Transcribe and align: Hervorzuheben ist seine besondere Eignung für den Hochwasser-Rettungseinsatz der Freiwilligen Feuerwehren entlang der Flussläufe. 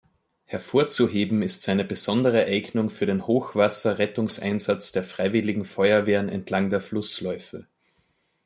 Hervorzuheben 0.45 1.43
ist 1.43 1.61
seine 1.61 1.85
besondere 1.85 2.45
Eignung 2.45 2.89
für 2.89 3.05
den 3.05 3.27
Hochwasser-Rettungseinsatz 3.27 4.91
der 4.91 5.03
Freiwilligen 5.03 5.63
Feuerwehren 5.63 6.27
entlang 6.27 6.71
der 6.71 6.81
Flussläufe. 6.81 7.67